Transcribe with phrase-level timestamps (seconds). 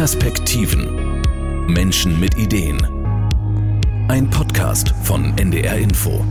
[0.00, 1.20] Perspektiven.
[1.66, 2.78] Menschen mit Ideen.
[4.08, 6.24] Ein Podcast von NDR Info.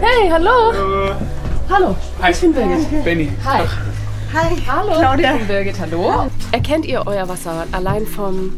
[0.00, 0.72] Hey, hallo.
[1.70, 1.96] Hallo.
[2.20, 2.32] Hi.
[2.32, 3.04] Ich bin Birgit.
[3.04, 3.28] Benny.
[3.44, 3.60] Hi.
[4.34, 4.98] Hi, Hallo.
[4.98, 5.34] Claudia.
[5.34, 6.26] Ich bin Birgit, hallo.
[6.50, 8.52] Erkennt ihr euer Wasser allein vom,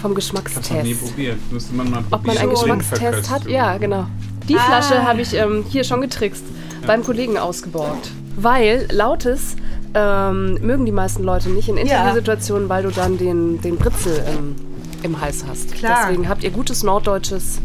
[0.00, 1.04] vom Ich hab's noch nie Geschmackstest?
[1.04, 1.52] probiert.
[1.52, 2.78] Müsste man mal Ob man einen probieren.
[2.78, 3.44] Geschmackstest hat?
[3.46, 4.06] Ja, genau.
[4.48, 4.60] Die Ah.
[4.60, 6.44] Flasche habe ich ähm, hier schon getrickst,
[6.86, 8.10] beim Kollegen ausgeborgt.
[8.36, 9.54] Weil lautes
[9.94, 14.54] ähm, mögen die meisten Leute nicht in Interviewsituationen, weil du dann den, den Britzel ähm,
[15.02, 15.72] im Hals hast.
[15.74, 16.06] Klar.
[16.08, 17.60] Deswegen habt ihr gutes norddeutsches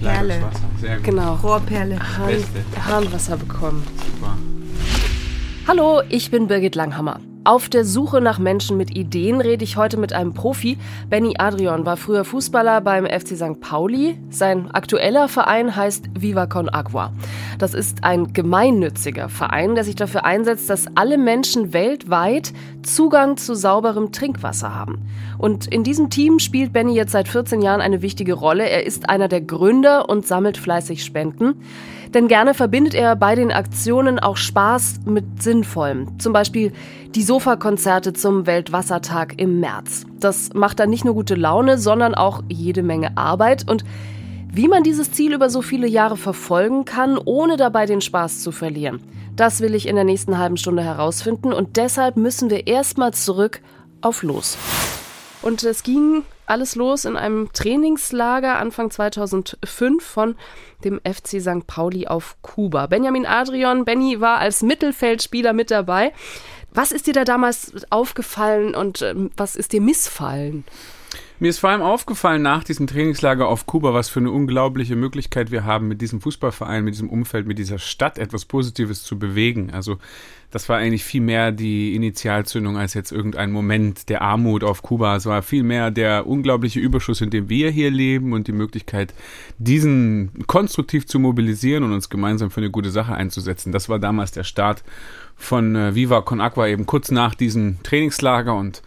[0.00, 0.40] Perle.
[0.80, 1.04] Sehr gut.
[1.04, 1.98] genau, Rohrperle.
[1.98, 2.44] Hahn.
[2.86, 3.86] Hahnwasser bekommen.
[3.96, 4.36] Super.
[5.66, 7.20] Hallo, ich bin Birgit Langhammer.
[7.48, 10.76] Auf der Suche nach Menschen mit Ideen rede ich heute mit einem Profi.
[11.08, 13.58] Benny Adrian war früher Fußballer beim FC St.
[13.58, 14.18] Pauli.
[14.28, 17.10] Sein aktueller Verein heißt Viva Con Agua.
[17.58, 23.54] Das ist ein gemeinnütziger Verein, der sich dafür einsetzt, dass alle Menschen weltweit Zugang zu
[23.54, 24.98] sauberem Trinkwasser haben.
[25.38, 28.68] Und in diesem Team spielt Benny jetzt seit 14 Jahren eine wichtige Rolle.
[28.68, 31.54] Er ist einer der Gründer und sammelt fleißig Spenden.
[32.14, 36.18] Denn gerne verbindet er bei den Aktionen auch Spaß mit Sinnvollem.
[36.18, 36.72] Zum Beispiel
[37.14, 40.06] die Sofakonzerte zum Weltwassertag im März.
[40.18, 43.64] Das macht dann nicht nur gute Laune, sondern auch jede Menge Arbeit.
[43.70, 43.84] Und
[44.52, 48.50] wie man dieses Ziel über so viele Jahre verfolgen kann, ohne dabei den Spaß zu
[48.50, 49.00] verlieren,
[49.36, 51.52] das will ich in der nächsten halben Stunde herausfinden.
[51.52, 53.60] Und deshalb müssen wir erstmal zurück
[54.00, 54.58] auf Los.
[55.40, 60.34] Und es ging alles los in einem Trainingslager Anfang 2005 von
[60.82, 61.68] dem FC St.
[61.68, 62.88] Pauli auf Kuba.
[62.88, 66.12] Benjamin Adrian, Benny war als Mittelfeldspieler mit dabei.
[66.72, 70.64] Was ist dir da damals aufgefallen und ähm, was ist dir missfallen?
[71.40, 75.52] Mir ist vor allem aufgefallen nach diesem Trainingslager auf Kuba, was für eine unglaubliche Möglichkeit
[75.52, 79.70] wir haben, mit diesem Fußballverein, mit diesem Umfeld, mit dieser Stadt etwas Positives zu bewegen.
[79.70, 79.98] Also
[80.50, 85.14] das war eigentlich viel mehr die Initialzündung als jetzt irgendein Moment der Armut auf Kuba.
[85.14, 89.14] Es war viel mehr der unglaubliche Überschuss, in dem wir hier leben und die Möglichkeit,
[89.58, 93.70] diesen konstruktiv zu mobilisieren und uns gemeinsam für eine gute Sache einzusetzen.
[93.70, 94.82] Das war damals der Start
[95.36, 98.82] von äh, Viva Con Aqua eben kurz nach diesem Trainingslager und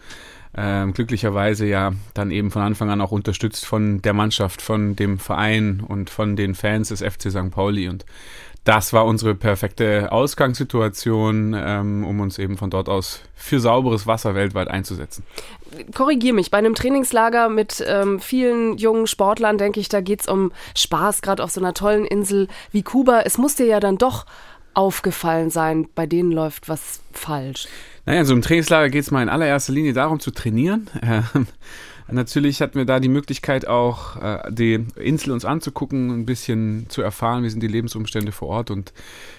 [0.56, 5.18] ähm, glücklicherweise ja dann eben von Anfang an auch unterstützt von der Mannschaft, von dem
[5.18, 7.50] Verein und von den Fans des FC St.
[7.50, 7.88] Pauli.
[7.88, 8.04] Und
[8.64, 14.36] das war unsere perfekte Ausgangssituation, ähm, um uns eben von dort aus für sauberes Wasser
[14.36, 15.24] weltweit einzusetzen.
[15.94, 20.52] Korrigier mich, bei einem Trainingslager mit ähm, vielen jungen Sportlern, denke ich, da geht's um
[20.76, 23.22] Spaß, gerade auf so einer tollen Insel wie Kuba.
[23.22, 24.26] Es muss dir ja dann doch
[24.74, 27.66] aufgefallen sein, bei denen läuft was falsch.
[28.04, 30.88] Naja, so einem Trainingslager geht es mal in allererster Linie darum zu trainieren.
[31.02, 31.46] Ähm,
[32.16, 37.00] natürlich hatten wir da die Möglichkeit auch, äh, die Insel uns anzugucken, ein bisschen zu
[37.00, 38.70] erfahren, wie sind die Lebensumstände vor Ort.
[38.70, 38.92] Und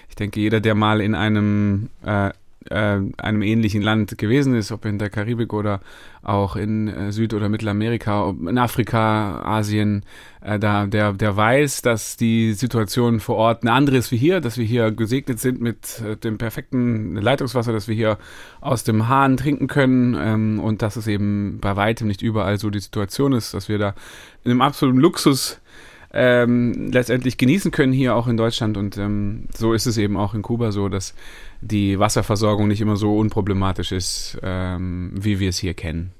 [0.08, 2.30] ich denke, jeder, der mal in einem äh,
[2.70, 5.80] äh, einem ähnlichen Land gewesen ist, ob in der Karibik oder
[6.22, 10.04] auch in äh, Süd- oder Mittelamerika, ob in Afrika, Asien,
[10.40, 14.40] äh, da, der, der weiß, dass die Situation vor Ort eine andere ist wie hier,
[14.40, 18.18] dass wir hier gesegnet sind mit äh, dem perfekten Leitungswasser, dass wir hier
[18.60, 22.70] aus dem Hahn trinken können ähm, und dass es eben bei weitem nicht überall so
[22.70, 23.94] die Situation ist, dass wir da
[24.44, 25.60] in einem absoluten Luxus
[26.16, 28.76] ähm, letztendlich genießen können hier auch in Deutschland.
[28.76, 31.14] Und ähm, so ist es eben auch in Kuba so, dass
[31.64, 36.12] die Wasserversorgung nicht immer so unproblematisch ist, ähm, wie wir es hier kennen.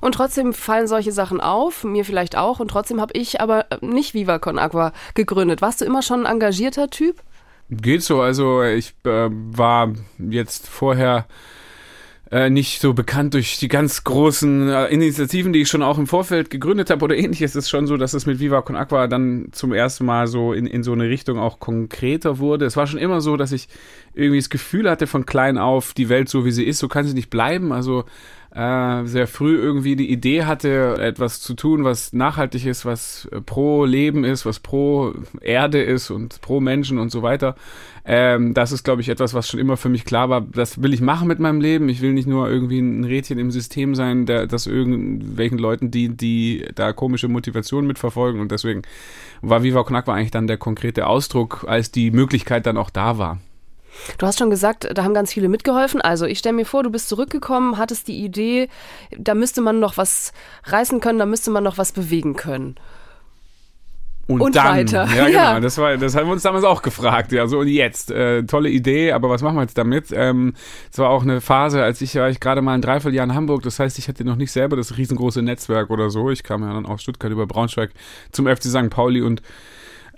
[0.00, 2.60] Und trotzdem fallen solche Sachen auf, mir vielleicht auch.
[2.60, 5.60] Und trotzdem habe ich aber nicht Viva Con Agua gegründet.
[5.60, 7.20] Warst du immer schon ein engagierter Typ?
[7.68, 8.20] Geht so.
[8.20, 11.26] Also ich äh, war jetzt vorher
[12.30, 16.08] äh, nicht so bekannt durch die ganz großen äh, Initiativen, die ich schon auch im
[16.08, 17.52] Vorfeld gegründet habe oder ähnliches.
[17.52, 20.52] Es ist schon so, dass es mit Viva Con Aqua dann zum ersten Mal so
[20.52, 22.64] in, in so eine Richtung auch konkreter wurde.
[22.64, 23.68] Es war schon immer so, dass ich
[24.12, 27.06] irgendwie das Gefühl hatte von klein auf, die Welt so wie sie ist, so kann
[27.06, 27.70] sie nicht bleiben.
[27.70, 28.04] Also
[28.56, 33.84] äh, sehr früh irgendwie die Idee hatte, etwas zu tun, was nachhaltig ist, was pro
[33.84, 35.12] Leben ist, was pro
[35.42, 37.54] Erde ist und pro Menschen und so weiter.
[38.06, 40.40] Ähm, das ist, glaube ich, etwas, was schon immer für mich klar war.
[40.40, 41.90] Das will ich machen mit meinem Leben.
[41.90, 46.08] Ich will nicht nur irgendwie ein Rädchen im System sein, der, das irgendwelchen Leuten, die,
[46.08, 48.40] die da komische Motivationen mitverfolgen.
[48.40, 48.82] Und deswegen
[49.42, 53.18] war Viva Knack war eigentlich dann der konkrete Ausdruck, als die Möglichkeit dann auch da
[53.18, 53.38] war.
[54.18, 56.00] Du hast schon gesagt, da haben ganz viele mitgeholfen.
[56.00, 58.68] Also ich stelle mir vor, du bist zurückgekommen, hattest die Idee,
[59.16, 60.32] da müsste man noch was
[60.64, 62.76] reißen können, da müsste man noch was bewegen können.
[64.28, 65.06] Und, Und dann, weiter.
[65.14, 65.38] Ja, genau.
[65.38, 65.60] Ja.
[65.60, 67.30] Das, war, das haben wir uns damals auch gefragt.
[67.30, 68.10] Ja, so und jetzt.
[68.10, 70.06] Äh, tolle Idee, aber was machen wir jetzt damit?
[70.12, 70.54] Ähm,
[70.90, 73.62] es war auch eine Phase, als ich war ich gerade mal ein Dreivierteljahr in Hamburg.
[73.62, 76.30] Das heißt, ich hatte noch nicht selber das riesengroße Netzwerk oder so.
[76.30, 77.90] Ich kam ja dann aus Stuttgart über Braunschweig
[78.32, 78.90] zum FC St.
[78.90, 79.42] Pauli und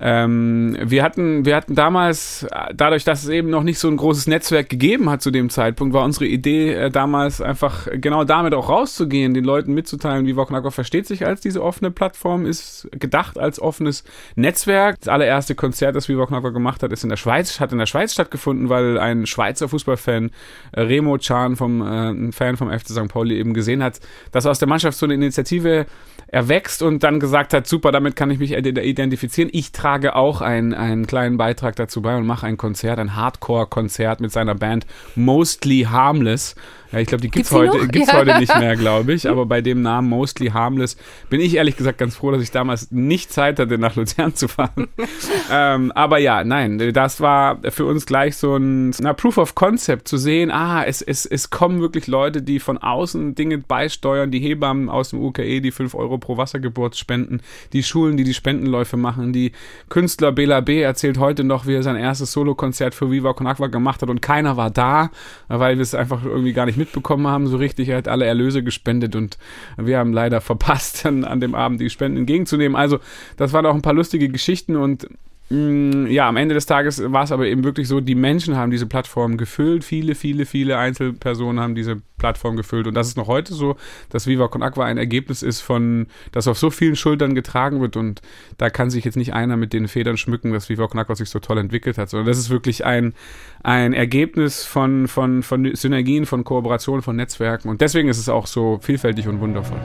[0.00, 4.28] Ähm, wir hatten, wir hatten damals, dadurch, dass es eben noch nicht so ein großes
[4.28, 8.68] Netzwerk gegeben hat zu dem Zeitpunkt, war unsere Idee äh, damals einfach genau damit auch
[8.68, 13.60] rauszugehen, den Leuten mitzuteilen, wie Woknako versteht sich als diese offene Plattform, ist gedacht als
[13.60, 14.04] offenes
[14.36, 15.00] Netzwerk.
[15.00, 18.12] Das allererste Konzert, das Viva gemacht hat, ist in der Schweiz, hat in der Schweiz
[18.12, 20.30] stattgefunden, weil ein Schweizer Fußballfan,
[20.72, 23.08] äh, Remo Chan, vom, äh, ein Fan vom FC St.
[23.08, 25.86] Pauli, eben gesehen hat, dass aus der Mannschaft so eine Initiative
[26.28, 29.50] erwächst und dann gesagt hat, super, damit kann ich mich identifizieren.
[29.52, 34.20] Ich trage auch einen, einen kleinen Beitrag dazu bei und mache ein Konzert, ein Hardcore-Konzert
[34.20, 36.54] mit seiner Band Mostly Harmless.
[36.90, 38.18] Ja, ich glaube, die gibt's, gibt's heute, gibt's ja.
[38.18, 39.28] heute nicht mehr, glaube ich.
[39.28, 40.96] Aber bei dem Namen Mostly Harmless
[41.28, 44.48] bin ich ehrlich gesagt ganz froh, dass ich damals nicht Zeit hatte, nach Luzern zu
[44.48, 44.88] fahren.
[45.52, 50.08] ähm, aber ja, nein, das war für uns gleich so ein na, Proof of Concept
[50.08, 54.40] zu sehen, ah, es, es, es kommen wirklich Leute, die von außen Dinge beisteuern, die
[54.40, 57.40] Hebammen aus dem UKE, die 5 Euro pro Wassergeburt spenden,
[57.72, 59.52] die Schulen, die die Spendenläufe machen, die
[59.88, 60.80] Künstler Bela B.
[60.80, 64.22] erzählt heute noch, wie er sein erstes Solokonzert für Viva Con Aqua gemacht hat und
[64.22, 65.10] keiner war da,
[65.48, 67.88] weil wir es einfach irgendwie gar nicht mitbekommen haben, so richtig.
[67.88, 69.38] Er hat alle Erlöse gespendet und
[69.76, 72.76] wir haben leider verpasst, dann an dem Abend die Spenden entgegenzunehmen.
[72.76, 72.98] Also,
[73.36, 75.08] das waren auch ein paar lustige Geschichten und
[75.50, 78.86] ja, am Ende des Tages war es aber eben wirklich so, die Menschen haben diese
[78.86, 82.86] Plattform gefüllt, viele, viele, viele Einzelpersonen haben diese Plattform gefüllt.
[82.86, 83.76] Und das ist noch heute so,
[84.10, 87.96] dass Viva Con Aqua ein Ergebnis ist von, das auf so vielen Schultern getragen wird.
[87.96, 88.20] Und
[88.58, 91.30] da kann sich jetzt nicht einer mit den Federn schmücken, dass Viva Con Aqua sich
[91.30, 93.14] so toll entwickelt hat, sondern das ist wirklich ein,
[93.62, 97.70] ein Ergebnis von, von, von Synergien, von Kooperationen, von Netzwerken.
[97.70, 99.80] Und deswegen ist es auch so vielfältig und wundervoll.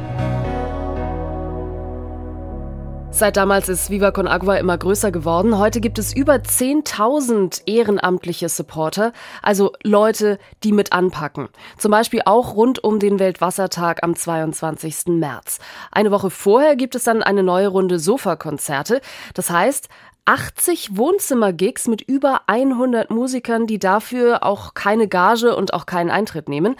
[3.16, 5.60] Seit damals ist Viva Con Agua immer größer geworden.
[5.60, 9.14] Heute gibt es über 10.000 ehrenamtliche Supporter,
[9.44, 11.48] also Leute, die mit anpacken.
[11.78, 15.10] Zum Beispiel auch rund um den Weltwassertag am 22.
[15.20, 15.60] März.
[15.92, 19.00] Eine Woche vorher gibt es dann eine neue Runde Sofakonzerte.
[19.36, 19.90] Das heißt,
[20.26, 26.50] 80 Wohnzimmergigs mit über 100 Musikern, die dafür auch keine Gage und auch keinen Eintritt
[26.50, 26.78] nehmen.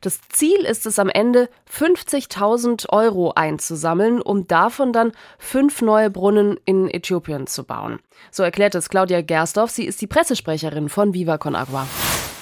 [0.00, 6.58] Das Ziel ist es am Ende, 50.000 Euro einzusammeln, um davon dann fünf neue Brunnen
[6.64, 8.00] in Äthiopien zu bauen.
[8.30, 9.70] So erklärt es Claudia Gersdorf.
[9.70, 11.86] Sie ist die Pressesprecherin von Viva Con Agua.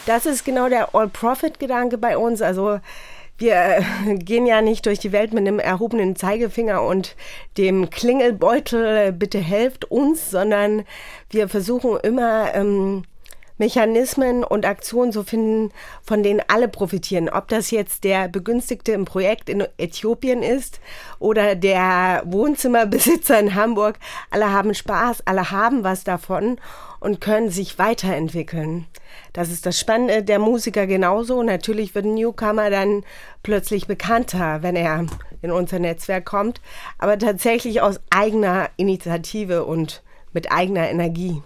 [0.06, 2.42] Das ist genau der All-Profit-Gedanke bei uns.
[2.42, 2.78] Also
[3.38, 7.16] wir äh, gehen ja nicht durch die Welt mit einem erhobenen Zeigefinger und
[7.58, 10.84] dem Klingelbeutel, bitte helft uns, sondern
[11.30, 13.04] wir versuchen immer, ähm,
[13.56, 15.72] Mechanismen und Aktionen zu finden,
[16.02, 17.28] von denen alle profitieren.
[17.28, 20.80] Ob das jetzt der Begünstigte im Projekt in Äthiopien ist
[21.18, 23.98] oder der Wohnzimmerbesitzer in Hamburg.
[24.30, 26.58] Alle haben Spaß, alle haben was davon
[27.00, 28.86] und können sich weiterentwickeln.
[29.32, 31.42] Das ist das Spannende der Musiker genauso.
[31.42, 33.04] Natürlich wird ein Newcomer dann
[33.42, 35.06] plötzlich bekannter, wenn er
[35.42, 36.60] in unser Netzwerk kommt,
[36.98, 40.02] aber tatsächlich aus eigener Initiative und
[40.32, 41.42] mit eigener Energie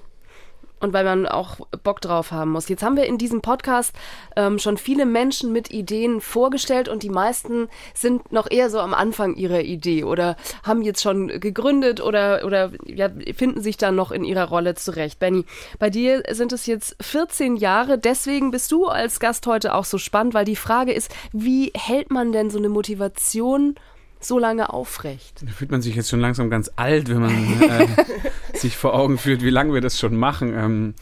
[0.80, 2.68] und weil man auch Bock drauf haben muss.
[2.68, 3.94] Jetzt haben wir in diesem Podcast
[4.36, 8.94] ähm, schon viele Menschen mit Ideen vorgestellt und die meisten sind noch eher so am
[8.94, 14.10] Anfang ihrer Idee oder haben jetzt schon gegründet oder, oder ja, finden sich dann noch
[14.10, 15.18] in ihrer Rolle zurecht.
[15.18, 15.44] Benny,
[15.78, 19.98] bei dir sind es jetzt 14 Jahre, deswegen bist du als Gast heute auch so
[19.98, 23.74] spannend, weil die Frage ist, wie hält man denn so eine Motivation
[24.20, 25.42] so lange aufrecht?
[25.42, 27.86] Da fühlt man sich jetzt schon langsam ganz alt, wenn man äh,
[28.54, 30.54] sich vor Augen führt, wie lange wir das schon machen.
[30.54, 30.94] Ähm,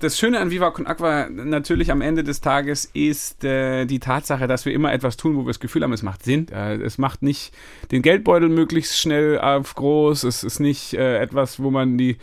[0.00, 4.46] das Schöne an Viva Con Aqua natürlich am Ende des Tages ist äh, die Tatsache,
[4.46, 6.48] dass wir immer etwas tun, wo wir das Gefühl haben, es macht Sinn.
[6.48, 7.54] Äh, es macht nicht
[7.90, 10.24] den Geldbeutel möglichst schnell auf groß.
[10.24, 12.18] Es ist nicht äh, etwas, wo man die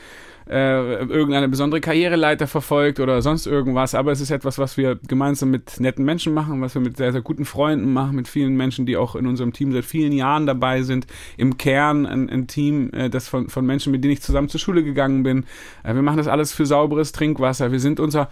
[0.51, 5.49] äh, irgendeine besondere Karriereleiter verfolgt oder sonst irgendwas, aber es ist etwas, was wir gemeinsam
[5.49, 8.85] mit netten Menschen machen, was wir mit sehr, sehr guten Freunden machen, mit vielen Menschen,
[8.85, 11.07] die auch in unserem Team seit vielen Jahren dabei sind.
[11.37, 14.59] Im Kern ein, ein Team, äh, das von, von Menschen, mit denen ich zusammen zur
[14.59, 15.45] Schule gegangen bin.
[15.83, 17.71] Äh, wir machen das alles für sauberes Trinkwasser.
[17.71, 18.27] Wir sind unser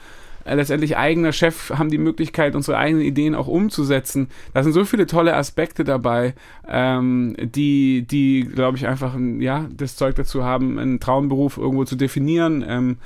[0.55, 4.27] letztendlich eigener Chef, haben die Möglichkeit, unsere eigenen Ideen auch umzusetzen.
[4.53, 6.33] Da sind so viele tolle Aspekte dabei,
[6.67, 11.95] ähm, die, die, glaube ich, einfach ja, das Zeug dazu haben, einen Traumberuf irgendwo zu
[11.95, 12.63] definieren.
[12.67, 12.97] Ähm,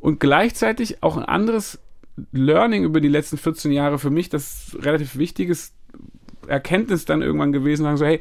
[0.00, 1.78] und gleichzeitig auch ein anderes
[2.32, 5.72] Learning über die letzten 14 Jahre für mich, das relativ wichtiges
[6.46, 8.20] Erkenntnis dann irgendwann gewesen, sagen so, hey,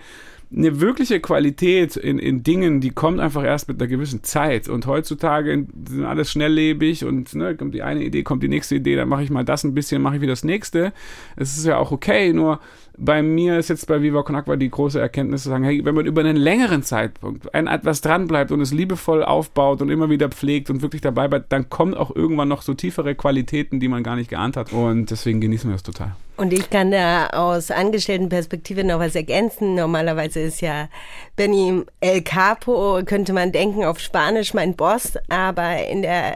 [0.53, 4.67] eine wirkliche Qualität in, in Dingen, die kommt einfach erst mit einer gewissen Zeit.
[4.67, 8.95] Und heutzutage sind alles schnelllebig und ne, kommt die eine Idee, kommt die nächste Idee,
[8.97, 10.91] dann mache ich mal das ein bisschen, mache ich wieder das nächste.
[11.37, 12.59] Es ist ja auch okay, nur
[12.97, 15.95] bei mir ist jetzt bei Viva Con Aqua die große Erkenntnis zu sagen, hey, wenn
[15.95, 20.29] man über einen längeren Zeitpunkt ein etwas dranbleibt und es liebevoll aufbaut und immer wieder
[20.29, 24.03] pflegt und wirklich dabei bleibt, dann kommen auch irgendwann noch so tiefere Qualitäten, die man
[24.03, 24.73] gar nicht geahnt hat.
[24.73, 26.15] Und deswegen genießen wir das total.
[26.41, 29.75] Und ich kann da aus Angestelltenperspektive noch was ergänzen.
[29.75, 30.89] Normalerweise ist ja
[31.35, 35.19] Benny El Capo, könnte man denken, auf Spanisch mein Boss.
[35.29, 36.35] Aber in der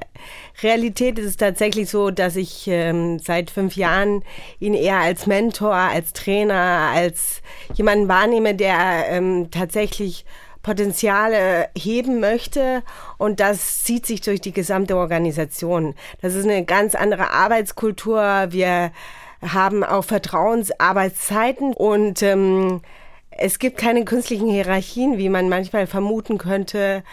[0.62, 4.22] Realität ist es tatsächlich so, dass ich ähm, seit fünf Jahren
[4.60, 7.42] ihn eher als Mentor, als Trainer, als
[7.74, 10.26] jemanden wahrnehme, der ähm, tatsächlich
[10.66, 12.82] Potenziale heben möchte
[13.20, 15.94] und das zieht sich durch die gesamte Organisation.
[16.22, 18.48] Das ist eine ganz andere Arbeitskultur.
[18.50, 18.92] Wir
[19.44, 22.82] haben auch Vertrauensarbeitszeiten und ähm,
[23.30, 27.04] es gibt keine künstlichen Hierarchien, wie man manchmal vermuten könnte.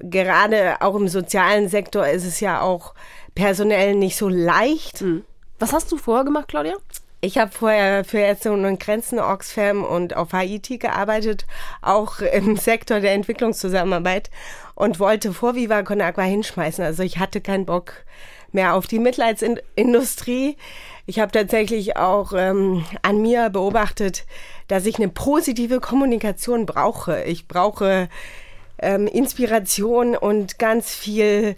[0.00, 2.94] Gerade auch im sozialen Sektor ist es ja auch
[3.36, 5.00] personell nicht so leicht.
[5.00, 5.24] Hm.
[5.60, 6.74] Was hast du vorher gemacht, Claudia?
[7.22, 11.46] Ich habe vorher für Ärzte und Grenzen, Oxfam und auf Haiti gearbeitet,
[11.80, 14.30] auch im Sektor der Entwicklungszusammenarbeit
[14.74, 16.84] und wollte vor Viva Con Agua hinschmeißen.
[16.84, 18.04] Also ich hatte keinen Bock
[18.52, 20.56] mehr auf die Mitleidsindustrie.
[21.06, 24.26] Ich habe tatsächlich auch ähm, an mir beobachtet,
[24.68, 27.22] dass ich eine positive Kommunikation brauche.
[27.24, 28.08] Ich brauche
[28.78, 31.56] ähm, Inspiration und ganz viel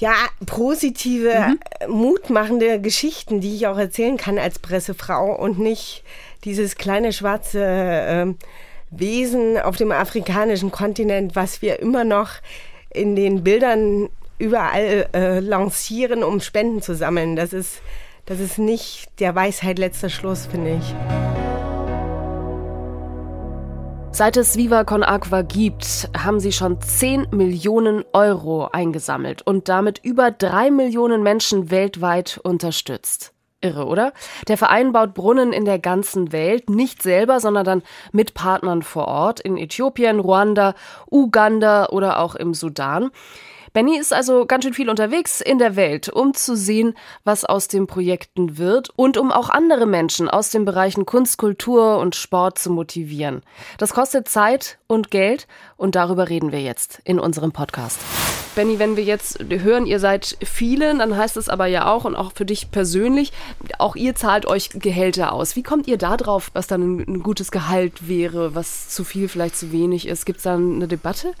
[0.00, 0.14] ja,
[0.46, 1.94] positive, mhm.
[1.94, 6.02] mutmachende Geschichten, die ich auch erzählen kann als Pressefrau und nicht
[6.44, 8.26] dieses kleine schwarze äh,
[8.90, 12.30] Wesen auf dem afrikanischen Kontinent, was wir immer noch
[12.88, 17.36] in den Bildern überall äh, lancieren, um Spenden zu sammeln.
[17.36, 17.82] Das ist,
[18.24, 21.29] das ist nicht der Weisheit letzter Schluss, finde ich.
[24.12, 30.00] Seit es Viva Con Agua gibt, haben sie schon 10 Millionen Euro eingesammelt und damit
[30.02, 33.32] über 3 Millionen Menschen weltweit unterstützt.
[33.62, 34.12] Irre, oder?
[34.48, 39.06] Der Verein baut Brunnen in der ganzen Welt, nicht selber, sondern dann mit Partnern vor
[39.06, 40.74] Ort in Äthiopien, Ruanda,
[41.10, 43.10] Uganda oder auch im Sudan.
[43.72, 47.68] Benny ist also ganz schön viel unterwegs in der Welt, um zu sehen, was aus
[47.68, 52.58] den Projekten wird und um auch andere Menschen aus den Bereichen Kunst, Kultur und Sport
[52.58, 53.42] zu motivieren.
[53.78, 55.46] Das kostet Zeit und Geld
[55.76, 58.00] und darüber reden wir jetzt in unserem Podcast.
[58.56, 62.16] Benny, wenn wir jetzt hören, ihr seid viele, dann heißt es aber ja auch und
[62.16, 63.32] auch für dich persönlich,
[63.78, 65.54] auch ihr zahlt euch Gehälter aus.
[65.54, 69.56] Wie kommt ihr da drauf, was dann ein gutes Gehalt wäre, was zu viel, vielleicht
[69.56, 70.26] zu wenig ist?
[70.26, 71.34] Gibt es da eine Debatte?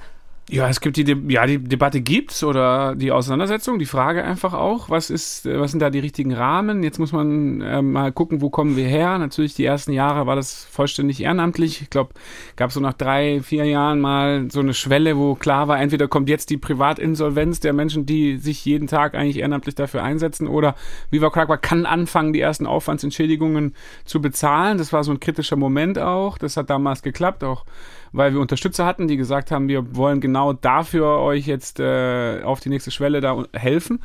[0.48, 4.52] Ja, es gibt die, De ja, die Debatte gibt's oder die Auseinandersetzung, die Frage einfach
[4.52, 6.82] auch, was ist, was sind da die richtigen Rahmen?
[6.82, 9.16] Jetzt muss man äh, mal gucken, wo kommen wir her?
[9.18, 11.82] Natürlich die ersten Jahre war das vollständig ehrenamtlich.
[11.82, 12.14] Ich glaube,
[12.56, 16.28] gab so nach drei, vier Jahren mal so eine Schwelle, wo klar war, entweder kommt
[16.28, 20.74] jetzt die Privatinsolvenz der Menschen, die sich jeden Tag eigentlich ehrenamtlich dafür einsetzen, oder
[21.10, 24.78] Viva Crackwar kann anfangen, die ersten Aufwandsentschädigungen zu bezahlen.
[24.78, 26.38] Das war so ein kritischer Moment auch.
[26.38, 27.64] Das hat damals geklappt, auch
[28.12, 32.60] weil wir Unterstützer hatten, die gesagt haben, wir wollen genau dafür euch jetzt äh, auf
[32.60, 34.00] die nächste Schwelle da helfen.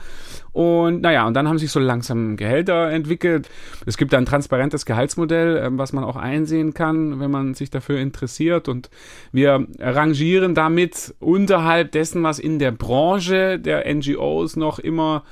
[0.52, 3.50] Und naja, und dann haben sich so langsam Gehälter entwickelt.
[3.86, 8.00] Es gibt ein transparentes Gehaltsmodell, äh, was man auch einsehen kann, wenn man sich dafür
[8.00, 8.68] interessiert.
[8.68, 8.90] Und
[9.32, 15.24] wir rangieren damit unterhalb dessen, was in der Branche der NGOs noch immer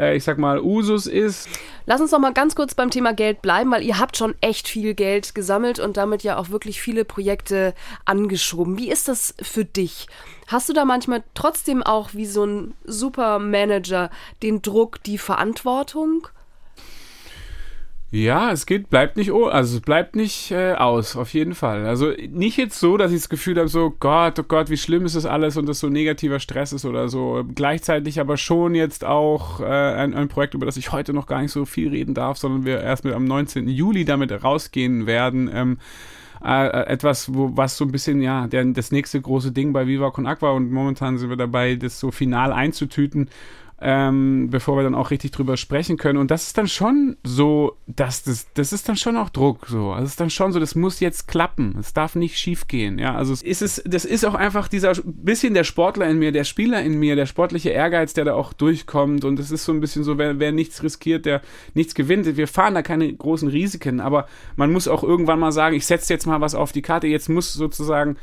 [0.00, 1.48] äh, ich sag mal, Usus ist.
[1.86, 4.68] Lass uns doch mal ganz kurz beim Thema Geld bleiben, weil ihr habt schon echt
[4.68, 8.78] viel Geld gesammelt und damit ja auch wirklich viele Projekte angeschoben.
[8.78, 10.06] Wie ist das für dich?
[10.46, 14.10] Hast du da manchmal trotzdem auch wie so ein Supermanager
[14.42, 16.28] den Druck, die Verantwortung?
[18.12, 21.86] Ja, es geht, bleibt nicht, also es bleibt nicht äh, aus, auf jeden Fall.
[21.86, 25.06] Also nicht jetzt so, dass ich das Gefühl habe, so Gott, oh Gott, wie schlimm
[25.06, 27.44] ist das alles und das so negativer Stress ist oder so.
[27.54, 31.40] Gleichzeitig aber schon jetzt auch äh, ein, ein Projekt, über das ich heute noch gar
[31.40, 33.68] nicht so viel reden darf, sondern wir erst mit am 19.
[33.68, 35.48] Juli damit rausgehen werden.
[35.54, 35.78] Ähm,
[36.44, 40.10] äh, etwas, wo, was so ein bisschen, ja, der, das nächste große Ding bei Viva
[40.10, 43.28] Con Aqua und momentan sind wir dabei, das so final einzutüten
[43.82, 46.18] ähm, bevor wir dann auch richtig drüber sprechen können.
[46.18, 49.66] Und das ist dann schon so, dass das, das ist dann schon auch Druck.
[49.68, 51.76] So, also es ist dann schon so, das muss jetzt klappen.
[51.80, 52.98] Es darf nicht schief gehen.
[52.98, 56.44] Ja, also ist es, das ist auch einfach dieser bisschen der Sportler in mir, der
[56.44, 59.24] Spieler in mir, der sportliche Ehrgeiz, der da auch durchkommt.
[59.24, 61.40] Und es ist so ein bisschen so, wer, wer nichts riskiert, der
[61.72, 62.36] nichts gewinnt.
[62.36, 66.12] Wir fahren da keine großen Risiken, aber man muss auch irgendwann mal sagen, ich setze
[66.12, 67.06] jetzt mal was auf die Karte.
[67.06, 68.16] Jetzt muss sozusagen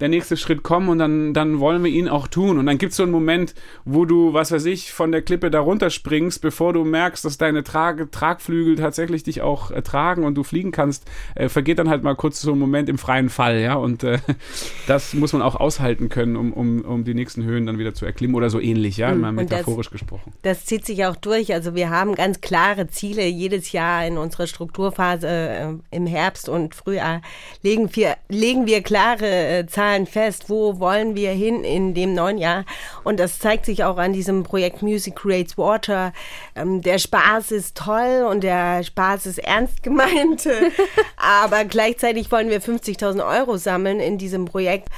[0.00, 2.58] der nächste Schritt kommen und dann, dann wollen wir ihn auch tun.
[2.58, 5.50] Und dann gibt es so einen Moment, wo du, was weiß ich, von der Klippe
[5.50, 10.34] da runterspringst, bevor du merkst, dass deine Trage, Tragflügel tatsächlich dich auch äh, tragen und
[10.34, 11.04] du fliegen kannst,
[11.36, 13.74] äh, vergeht dann halt mal kurz so ein Moment im freien Fall, ja.
[13.74, 14.18] Und äh,
[14.88, 18.04] das muss man auch aushalten können, um, um, um die nächsten Höhen dann wieder zu
[18.04, 20.32] erklimmen oder so ähnlich, ja, mal metaphorisch das, gesprochen.
[20.42, 21.54] Das zieht sich auch durch.
[21.54, 26.74] Also wir haben ganz klare Ziele jedes Jahr in unserer Strukturphase äh, im Herbst und
[26.74, 27.22] Frühjahr
[27.62, 30.48] legen wir, legen wir klare äh, Zahlen Zahlen fest.
[30.48, 32.64] Wo wollen wir hin in dem neuen Jahr?
[33.04, 36.12] Und das zeigt sich auch an diesem Projekt Music Creates Water.
[36.56, 40.48] Ähm, der Spaß ist toll und der Spaß ist ernst gemeint.
[41.16, 44.88] Aber gleichzeitig wollen wir 50.000 Euro sammeln in diesem Projekt.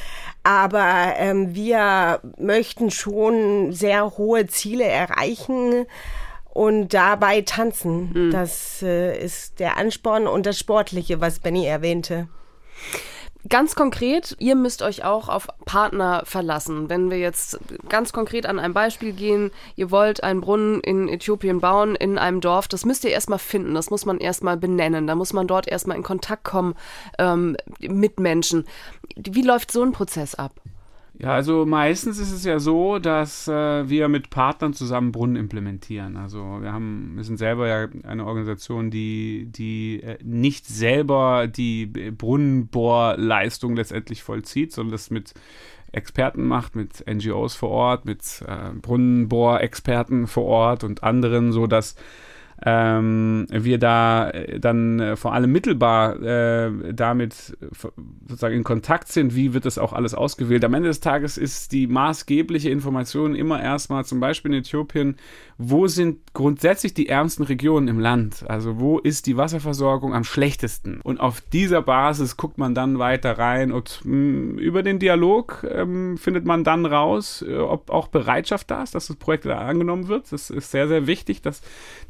[0.44, 5.86] Aber ähm, wir möchten schon sehr hohe Ziele erreichen
[6.50, 8.12] und dabei tanzen.
[8.12, 8.30] Mhm.
[8.30, 12.28] Das äh, ist der Ansporn und das Sportliche, was Benny erwähnte.
[13.48, 16.88] Ganz konkret, ihr müsst euch auch auf Partner verlassen.
[16.88, 21.60] Wenn wir jetzt ganz konkret an ein Beispiel gehen, ihr wollt einen Brunnen in Äthiopien
[21.60, 25.14] bauen, in einem Dorf, das müsst ihr erstmal finden, das muss man erstmal benennen, da
[25.14, 26.74] muss man dort erstmal in Kontakt kommen
[27.18, 28.64] ähm, mit Menschen.
[29.16, 30.52] Wie läuft so ein Prozess ab?
[31.18, 36.18] Ja, also meistens ist es ja so, dass äh, wir mit Partnern zusammen Brunnen implementieren.
[36.18, 41.86] Also wir haben, wir sind selber ja eine Organisation, die, die äh, nicht selber die
[41.86, 45.32] Brunnenbohrleistung letztendlich vollzieht, sondern das mit
[45.90, 51.96] Experten macht, mit NGOs vor Ort, mit äh, Brunnenbohrexperten vor Ort und anderen, so dass
[52.64, 57.56] ähm, wir da äh, dann äh, vor allem mittelbar äh, damit
[58.26, 60.64] sozusagen in Kontakt sind, wie wird das auch alles ausgewählt.
[60.64, 65.16] Am Ende des Tages ist die maßgebliche Information immer erstmal zum Beispiel in Äthiopien,
[65.58, 68.44] wo sind grundsätzlich die ärmsten Regionen im Land?
[68.46, 71.00] Also wo ist die Wasserversorgung am schlechtesten?
[71.00, 75.66] Und auf dieser Basis guckt man dann weiter rein und mh, hm, über den Dialog
[75.70, 79.58] ähm, findet man dann raus, äh, ob auch Bereitschaft da ist, dass das Projekt da
[79.58, 80.30] angenommen wird.
[80.30, 81.62] Das ist sehr, sehr wichtig, dass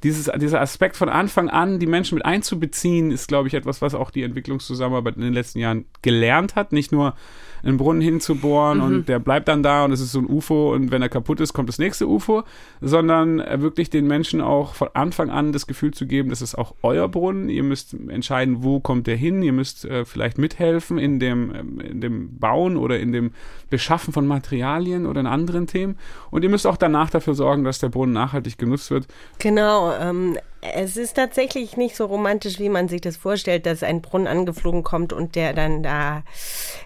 [0.02, 3.94] dieses, dieser Aspekt von Anfang an, die Menschen mit einzubeziehen, ist, glaube ich, etwas, was
[3.94, 6.72] auch die Entwicklungszusammenarbeit in den letzten Jahren gelernt hat.
[6.72, 7.14] Nicht nur
[7.62, 8.84] einen Brunnen hinzubohren mhm.
[8.84, 11.40] und der bleibt dann da und es ist so ein UFO und wenn er kaputt
[11.40, 12.44] ist, kommt das nächste UFO,
[12.80, 16.74] sondern wirklich den Menschen auch von Anfang an das Gefühl zu geben, das ist auch
[16.82, 21.18] euer Brunnen, ihr müsst entscheiden, wo kommt der hin, ihr müsst äh, vielleicht mithelfen in
[21.18, 23.32] dem, ähm, in dem Bauen oder in dem
[23.70, 25.96] Beschaffen von Materialien oder in anderen Themen
[26.30, 29.06] und ihr müsst auch danach dafür sorgen, dass der Brunnen nachhaltig genutzt wird.
[29.38, 30.36] Genau, ähm,
[30.74, 34.82] es ist tatsächlich nicht so romantisch, wie man sich das vorstellt, dass ein Brunnen angeflogen
[34.82, 36.22] kommt und der dann da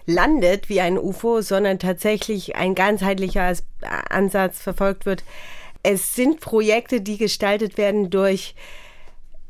[0.05, 3.53] landet wie ein UFO, sondern tatsächlich ein ganzheitlicher
[4.09, 5.23] Ansatz verfolgt wird.
[5.83, 8.55] Es sind Projekte, die gestaltet werden durch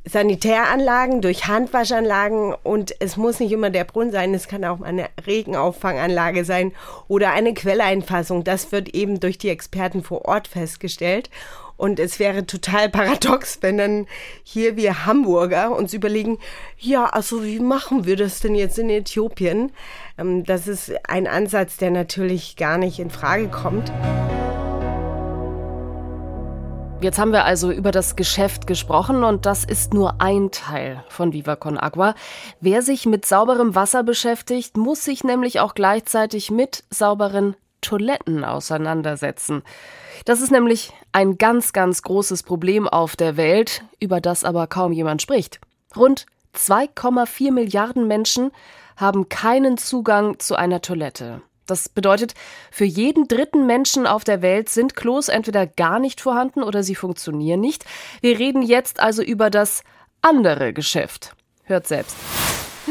[0.03, 5.09] Sanitäranlagen, durch Handwaschanlagen und es muss nicht immer der Brunnen sein, es kann auch eine
[5.27, 6.71] Regenauffanganlage sein
[7.07, 8.43] oder eine Quelleinfassung.
[8.43, 11.29] Das wird eben durch die Experten vor Ort festgestellt.
[11.81, 14.05] Und es wäre total paradox, wenn dann
[14.43, 16.37] hier wir Hamburger uns überlegen,
[16.77, 19.71] ja, also wie machen wir das denn jetzt in Äthiopien?
[20.15, 23.91] Ähm, das ist ein Ansatz, der natürlich gar nicht in Frage kommt.
[27.01, 31.33] Jetzt haben wir also über das Geschäft gesprochen und das ist nur ein Teil von
[31.33, 32.13] Viva Con Agua.
[32.59, 39.63] Wer sich mit sauberem Wasser beschäftigt, muss sich nämlich auch gleichzeitig mit sauberen Toiletten auseinandersetzen.
[40.25, 44.91] Das ist nämlich ein ganz, ganz großes Problem auf der Welt, über das aber kaum
[44.91, 45.59] jemand spricht.
[45.95, 48.51] Rund 2,4 Milliarden Menschen
[48.97, 51.41] haben keinen Zugang zu einer Toilette.
[51.65, 52.33] Das bedeutet,
[52.69, 56.95] für jeden dritten Menschen auf der Welt sind Klos entweder gar nicht vorhanden oder sie
[56.95, 57.85] funktionieren nicht.
[58.19, 59.83] Wir reden jetzt also über das
[60.21, 61.33] andere Geschäft.
[61.63, 62.17] Hört selbst.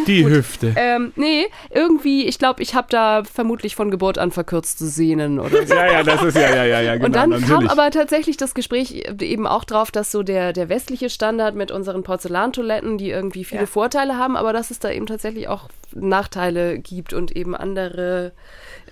[0.06, 0.32] Die Gut.
[0.32, 0.72] Hüfte.
[0.76, 5.66] Ähm, nee, irgendwie, ich glaube, ich habe da vermutlich von Geburt an verkürzte Sehnen oder
[5.66, 5.74] so.
[5.74, 7.06] ja, ja, das ist ja, ja, ja, ja, genau.
[7.06, 7.50] Und dann natürlich.
[7.50, 11.70] kam aber tatsächlich das Gespräch eben auch drauf, dass so der, der westliche Standard mit
[11.70, 13.66] unseren Porzellantoiletten, die irgendwie viele ja.
[13.66, 18.32] Vorteile haben, aber dass es da eben tatsächlich auch Nachteile gibt und eben andere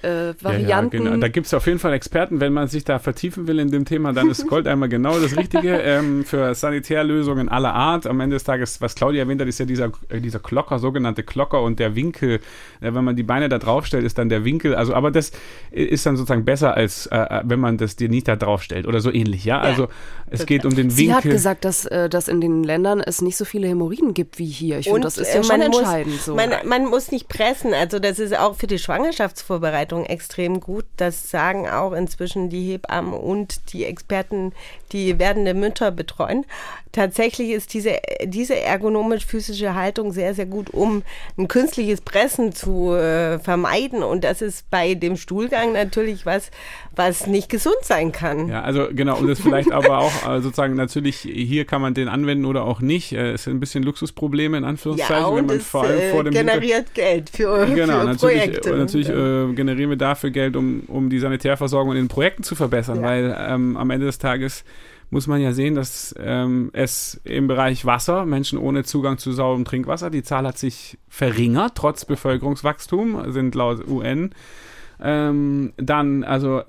[0.02, 0.96] äh, Varianten.
[0.96, 1.16] Ja, ja, genau.
[1.20, 3.84] Da gibt es auf jeden Fall Experten, wenn man sich da vertiefen will in dem
[3.84, 8.06] Thema, dann ist Goldeimer genau das Richtige ähm, für Sanitärlösungen aller Art.
[8.06, 11.22] Am Ende des Tages, was Claudia erwähnt hat, ist ja dieser, äh, dieser Klocker, sogenannte
[11.22, 12.40] Klocker und der Winkel.
[12.80, 14.74] Äh, wenn man die Beine da draufstellt, ist dann der Winkel.
[14.74, 15.32] Also, aber das
[15.70, 19.00] ist dann sozusagen besser, als äh, äh wenn man das dir nicht da draufstellt oder
[19.00, 19.44] so ähnlich.
[19.44, 19.88] Ja, also
[20.30, 21.22] es geht um den Sie Winkel.
[21.22, 24.38] Sie hat gesagt, dass, äh, dass in den Ländern es nicht so viele Hämorrhoiden gibt
[24.38, 24.78] wie hier.
[24.78, 26.34] Ich finde, das ist ja schon entscheidend muss, so.
[26.34, 27.74] Man, man muss nicht pressen.
[27.74, 30.84] Also das ist auch für die Schwangerschaftsvorbereitung Vorbereitung extrem gut.
[30.96, 34.52] Das sagen auch inzwischen die Hebammen und die Experten,
[34.92, 36.44] die werdende Mütter betreuen.
[36.92, 41.02] Tatsächlich ist diese, diese ergonomisch-physische Haltung sehr, sehr gut, um
[41.36, 44.02] ein künstliches Pressen zu äh, vermeiden.
[44.02, 46.50] Und das ist bei dem Stuhlgang natürlich was,
[46.96, 48.48] was nicht gesund sein kann.
[48.48, 52.08] Ja, also genau, und das vielleicht aber auch äh, sozusagen natürlich, hier kann man den
[52.08, 53.12] anwenden oder auch nicht.
[53.12, 56.24] Äh, es sind ein bisschen Luxusprobleme in Anführungszeichen, ja, wenn man es, vor allem vor
[56.24, 58.76] dem generiert Geld für, genau, für natürlich, Projekte.
[58.76, 62.96] Natürlich äh, generieren wir dafür Geld, um, um die Sanitärversorgung in den Projekten zu verbessern,
[62.96, 63.02] ja.
[63.02, 64.64] weil ähm, am Ende des Tages
[65.10, 69.64] muss man ja sehen, dass ähm, es im Bereich Wasser, Menschen ohne Zugang zu sauberem
[69.64, 74.34] Trinkwasser, die Zahl hat sich verringert, trotz Bevölkerungswachstum, sind laut UN.
[75.00, 76.62] Ähm, dann, also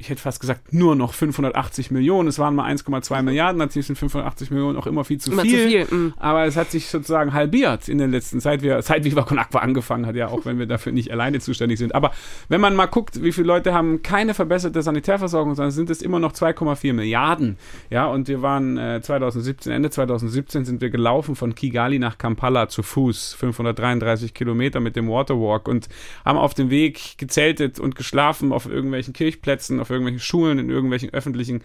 [0.00, 2.26] ich hätte fast gesagt, nur noch 580 Millionen.
[2.28, 5.84] Es waren mal 1,2 Milliarden, natürlich sind 580 Millionen auch immer viel zu Immer viel.
[5.84, 6.14] zu viel, mm.
[6.16, 9.60] Aber es hat sich sozusagen halbiert in der letzten Zeit, wir, seit Viva Con Aqua
[9.60, 11.94] angefangen hat, ja, auch wenn wir dafür nicht alleine zuständig sind.
[11.94, 12.12] Aber
[12.48, 16.18] wenn man mal guckt, wie viele Leute haben keine verbesserte Sanitärversorgung, sondern sind es immer
[16.18, 17.58] noch 2,4 Milliarden.
[17.90, 22.68] Ja, und wir waren äh, 2017, Ende 2017 sind wir gelaufen von Kigali nach Kampala
[22.68, 25.90] zu Fuß, 533 Kilometer mit dem Waterwalk und
[26.24, 31.12] haben auf dem Weg gezeltet und geschlafen auf irgendwelchen Kirchplätzen, auf irgendwelchen Schulen, in irgendwelchen
[31.12, 31.62] öffentlichen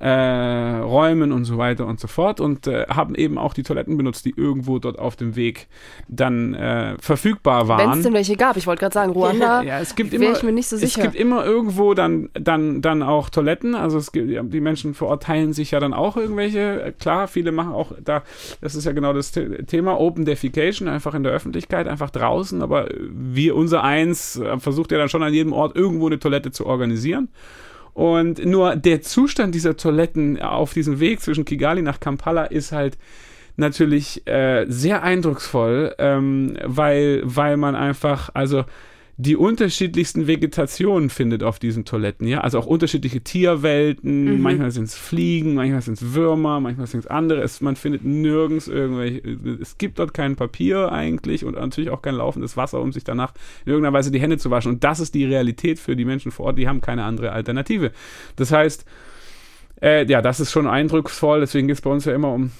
[0.00, 3.96] äh, Räumen und so weiter und so fort und äh, haben eben auch die Toiletten
[3.96, 5.66] benutzt, die irgendwo dort auf dem Weg
[6.06, 7.90] dann äh, verfügbar waren.
[7.90, 8.56] Wenn es denn welche gab.
[8.56, 11.02] Ich wollte gerade sagen, Ruanda Ja, es gibt immer, ich mir nicht so es sicher.
[11.02, 13.74] gibt immer irgendwo dann, dann, dann auch Toiletten.
[13.74, 16.94] Also es gibt, die Menschen vor Ort teilen sich ja dann auch irgendwelche.
[17.00, 18.22] Klar, viele machen auch da,
[18.60, 22.62] das ist ja genau das The Thema, Open Defecation, einfach in der Öffentlichkeit, einfach draußen.
[22.62, 26.52] Aber wir, unser Eins, äh, versucht ja dann schon an jedem Ort irgendwo eine Toilette
[26.52, 27.28] zu organisieren.
[27.98, 32.96] Und nur der Zustand dieser Toiletten auf diesem Weg zwischen Kigali nach Kampala ist halt
[33.56, 38.64] natürlich äh, sehr eindrucksvoll, ähm, weil, weil man einfach, also
[39.20, 44.94] die unterschiedlichsten Vegetationen findet auf diesen Toiletten, ja, also auch unterschiedliche Tierwelten, manchmal sind es
[44.94, 49.20] Fliegen, manchmal sind es Würmer, manchmal sind es andere, es, man findet nirgends irgendwelche,
[49.60, 53.34] es gibt dort kein Papier eigentlich und natürlich auch kein laufendes Wasser, um sich danach
[53.66, 54.70] in irgendeiner Weise die Hände zu waschen.
[54.70, 57.90] Und das ist die Realität für die Menschen vor Ort, die haben keine andere Alternative.
[58.36, 58.84] Das heißt,
[59.82, 62.52] äh, ja, das ist schon eindrucksvoll, deswegen geht es bei uns ja immer um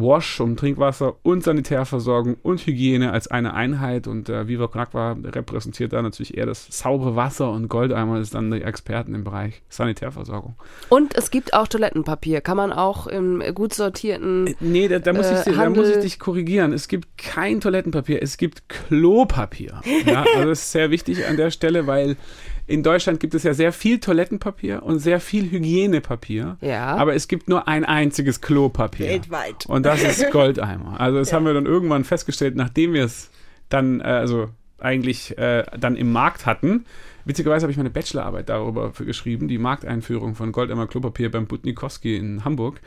[0.00, 5.16] Wash, um Trinkwasser und Sanitärversorgung und Hygiene als eine Einheit und äh, Viva Con Aqua
[5.24, 9.62] repräsentiert da natürlich eher das saubere Wasser und Goldeimer ist dann die Experten im Bereich
[9.68, 10.54] Sanitärversorgung.
[10.88, 12.40] Und es gibt auch Toilettenpapier.
[12.40, 14.54] Kann man auch im gut sortierten.
[14.60, 16.72] Nee, da, da, muss, Äh, ich, da Handel- muss ich dich korrigieren.
[16.72, 19.80] Es gibt kein Toilettenpapier, es gibt Klopapier.
[20.04, 22.16] Ja, also das ist sehr wichtig an der Stelle, weil
[22.66, 26.56] in Deutschland gibt es ja sehr viel Toilettenpapier und sehr viel Hygienepapier.
[26.60, 26.96] Ja.
[26.96, 29.08] Aber es gibt nur ein einziges Klopapier.
[29.08, 29.66] Weltweit.
[29.66, 30.98] Und das ist Goldeimer.
[31.00, 33.30] Also das haben wir dann irgendwann festgestellt, nachdem wir es
[33.68, 34.48] dann, äh, also
[34.78, 36.84] eigentlich äh, dann im Markt hatten.
[37.24, 42.16] Witzigerweise habe ich meine Bachelorarbeit darüber für geschrieben, die Markteinführung von Goldeimer Klopapier beim Butnikowski
[42.16, 42.80] in Hamburg.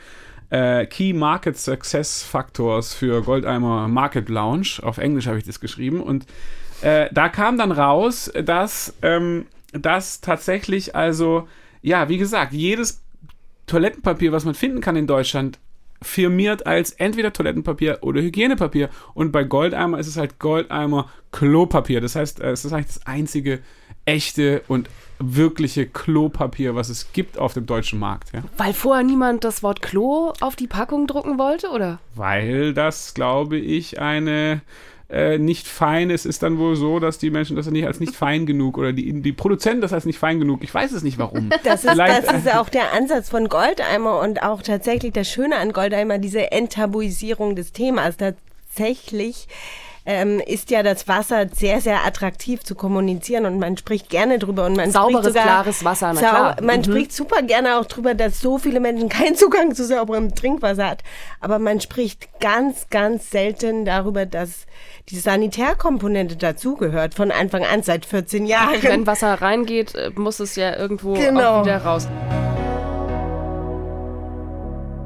[0.49, 4.81] Äh, Key Market Success Factors für Goldeimer Market Launch.
[4.83, 6.01] Auf Englisch habe ich das geschrieben.
[6.01, 6.25] Und
[6.81, 11.47] äh, da kam dann raus, dass, ähm, dass tatsächlich also,
[11.81, 13.01] ja, wie gesagt, jedes
[13.67, 15.59] Toilettenpapier, was man finden kann in Deutschland,
[16.01, 18.89] firmiert als entweder Toilettenpapier oder Hygienepapier.
[19.13, 22.01] Und bei Goldeimer ist es halt Goldeimer Klopapier.
[22.01, 23.59] Das heißt, äh, es ist eigentlich das einzige
[24.05, 28.31] echte und wirkliche Klopapier, was es gibt auf dem deutschen Markt.
[28.33, 28.43] Ja?
[28.57, 31.99] Weil vorher niemand das Wort Klo auf die Packung drucken wollte, oder?
[32.15, 34.61] Weil das, glaube ich, eine
[35.09, 38.15] äh, nicht fein ist, ist dann wohl so, dass die Menschen das nicht als nicht
[38.15, 40.63] fein genug oder die, die Produzenten das als nicht fein genug.
[40.63, 41.49] Ich weiß es nicht warum.
[41.63, 45.55] Das ist, Vielleicht- das ist auch der Ansatz von Goldeimer und auch tatsächlich das Schöne
[45.57, 48.15] an Goldeimer, diese Enttabuisierung des Themas.
[48.17, 49.47] Tatsächlich
[50.11, 54.65] ähm, ist ja das Wasser sehr, sehr attraktiv zu kommunizieren und man spricht gerne drüber
[54.65, 56.55] und man Sauberes, sogar, klares Wasser, na klar.
[56.63, 56.83] Man Mhm.
[56.85, 61.03] spricht super gerne auch drüber, dass so viele Menschen keinen Zugang zu sauberem Trinkwasser hat.
[61.41, 64.65] Aber man spricht ganz, ganz selten darüber, dass
[65.09, 68.81] die Sanitärkomponente dazugehört von Anfang an seit 14 Jahren.
[68.81, 71.59] Wenn Wasser reingeht, äh, muss es ja irgendwo Genau.
[71.59, 72.07] auch wieder raus.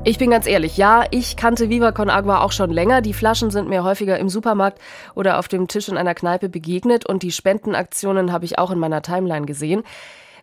[0.06, 3.00] Ich bin ganz ehrlich, ja, ich kannte Viva Con Agua auch schon länger.
[3.00, 4.82] Die Flaschen sind mir häufiger im Supermarkt
[5.16, 8.80] oder auf dem Tisch in einer Kneipe begegnet und die Spendenaktionen habe ich auch in
[8.80, 9.84] meiner Timeline gesehen.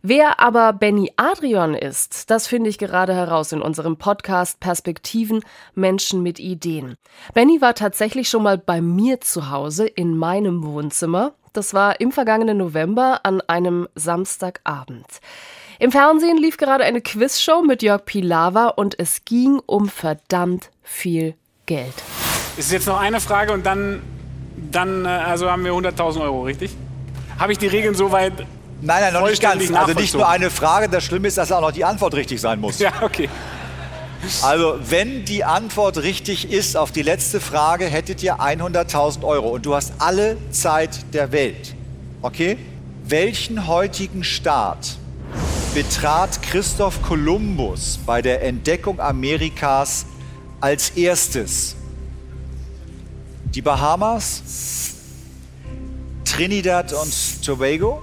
[0.00, 5.42] Wer aber Benny Adrian ist, das finde ich gerade heraus in unserem Podcast Perspektiven
[5.74, 6.94] Menschen mit Ideen.
[7.34, 11.34] Benny war tatsächlich schon mal bei mir zu Hause in meinem Wohnzimmer.
[11.52, 15.20] Das war im vergangenen November an einem Samstagabend.
[15.80, 21.32] Im Fernsehen lief gerade eine Quizshow mit Jörg Pilawa und es ging um verdammt viel
[21.64, 21.94] Geld.
[22.58, 24.02] Es ist jetzt noch eine Frage und dann,
[24.70, 26.76] dann äh, also haben wir 100.000 Euro, richtig?
[27.38, 28.34] Habe ich die Regeln soweit?
[28.36, 28.46] Nein,
[28.82, 29.72] nein, noch nicht ganz.
[29.72, 32.60] Also nicht nur eine Frage, das Schlimme ist, dass auch noch die Antwort richtig sein
[32.60, 32.78] muss.
[32.78, 33.30] Ja, okay.
[34.42, 39.64] Also, wenn die Antwort richtig ist auf die letzte Frage, hättet ihr 100.000 Euro und
[39.64, 41.74] du hast alle Zeit der Welt.
[42.20, 42.58] Okay?
[43.02, 44.98] Welchen heutigen Staat
[45.74, 50.06] betrat Christoph Kolumbus bei der Entdeckung Amerikas
[50.60, 51.76] als erstes?
[53.54, 54.42] Die Bahamas,
[56.24, 58.02] Trinidad und Tobago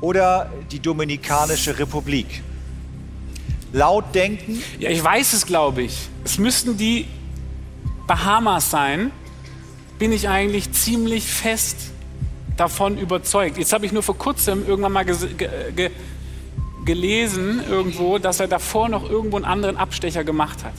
[0.00, 2.42] oder die Dominikanische Republik?
[3.72, 4.62] laut denken.
[4.78, 6.08] Ja, ich weiß es, glaube ich.
[6.24, 7.06] Es müssten die
[8.06, 9.10] Bahamas sein.
[9.98, 11.76] Bin ich eigentlich ziemlich fest
[12.56, 13.58] davon überzeugt.
[13.58, 15.04] Jetzt habe ich nur vor kurzem irgendwann mal
[16.90, 20.72] gelesen irgendwo, dass er davor noch irgendwo einen anderen Abstecher gemacht hat.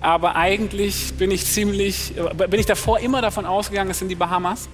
[0.00, 2.14] Aber eigentlich bin ich ziemlich,
[2.50, 4.68] bin ich davor immer davon ausgegangen, es sind die Bahamas.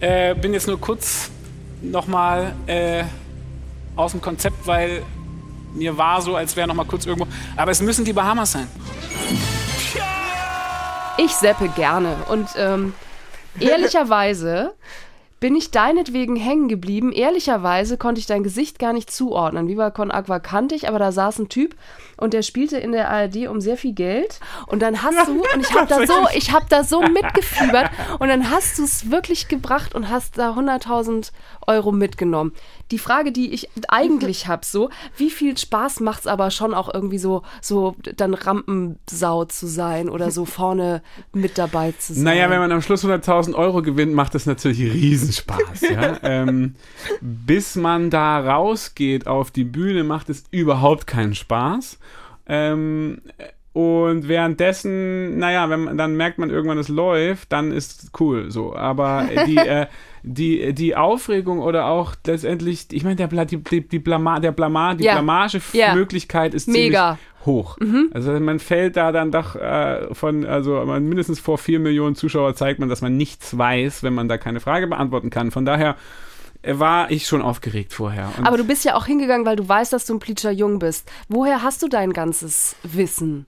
[0.00, 1.30] Äh, bin jetzt nur kurz
[1.80, 3.04] nochmal äh,
[3.96, 5.02] aus dem Konzept, weil
[5.72, 7.26] mir war so, als wäre nochmal kurz irgendwo.
[7.56, 8.68] Aber es müssen die Bahamas sein.
[11.16, 12.92] Ich seppe gerne und ähm,
[13.58, 14.74] ehrlicherweise
[15.42, 17.10] bin ich deinetwegen hängen geblieben.
[17.10, 19.66] Ehrlicherweise konnte ich dein Gesicht gar nicht zuordnen.
[19.66, 21.74] Viva Con Aqua kannte ich, aber da saß ein Typ
[22.16, 24.38] und der spielte in der ARD um sehr viel Geld.
[24.68, 28.28] Und dann hast du, und ich habe da so, ich habe da so mitgefiebert und
[28.28, 31.32] dann hast du es wirklich gebracht und hast da 100.000
[31.66, 32.52] Euro mitgenommen.
[32.92, 36.92] Die Frage, die ich eigentlich habe, so, wie viel Spaß macht es aber schon auch
[36.94, 41.02] irgendwie so, so dann Rampensau zu sein oder so vorne
[41.32, 42.22] mit dabei zu sein?
[42.22, 45.02] Naja, wenn man am Schluss 100.000 Euro gewinnt, macht das natürlich
[45.32, 45.80] Riesenspaß.
[45.82, 46.18] ja?
[46.22, 46.74] ähm,
[47.20, 51.98] bis man da rausgeht auf die Bühne, macht es überhaupt keinen Spaß.
[52.46, 53.22] Ähm,
[53.72, 58.50] und währenddessen, naja, wenn man, dann merkt man irgendwann, es läuft, dann ist es cool
[58.50, 58.76] so.
[58.76, 59.86] Aber die, äh,
[60.22, 64.94] die, die Aufregung oder auch letztendlich, ich meine, der, die, die, die Blama, der Blama,
[64.94, 65.14] die Ja.
[65.14, 67.16] Blamage-Möglichkeit ist Mega.
[67.16, 67.76] ziemlich hoch.
[68.12, 72.54] Also man fällt da dann doch äh, von, also man, mindestens vor vier Millionen Zuschauer
[72.54, 75.50] zeigt man, dass man nichts weiß, wenn man da keine Frage beantworten kann.
[75.50, 75.96] Von daher
[76.62, 78.30] äh, war ich schon aufgeregt vorher.
[78.38, 80.78] Und Aber du bist ja auch hingegangen, weil du weißt, dass du ein Plitscher Jung
[80.78, 81.10] bist.
[81.28, 83.46] Woher hast du dein ganzes Wissen?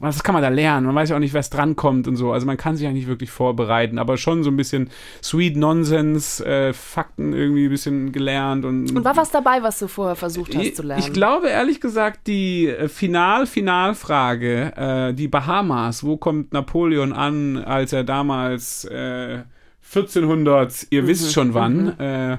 [0.00, 0.86] Was kann man da lernen?
[0.86, 2.32] Man weiß ja auch nicht, was drankommt und so.
[2.32, 4.90] Also man kann sich ja nicht wirklich vorbereiten, aber schon so ein bisschen
[5.22, 8.90] Sweet Nonsense, äh, Fakten irgendwie ein bisschen gelernt und.
[8.94, 11.02] Und war was dabei, was du vorher versucht hast ich, zu lernen?
[11.02, 17.92] ich glaube ehrlich gesagt, die äh, Final-Finalfrage, äh, die Bahamas, wo kommt Napoleon an, als
[17.92, 19.42] er damals äh,
[19.86, 21.98] 1400, ihr wisst schon wann.
[22.00, 22.38] Äh,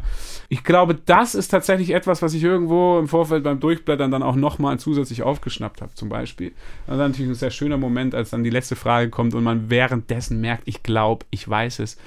[0.49, 4.35] ich glaube, das ist tatsächlich etwas, was ich irgendwo im Vorfeld beim Durchblättern dann auch
[4.35, 6.53] nochmal zusätzlich aufgeschnappt habe, zum Beispiel.
[6.87, 9.69] Das war natürlich ein sehr schöner Moment, als dann die letzte Frage kommt und man
[9.69, 11.97] währenddessen merkt, ich glaube, ich weiß es.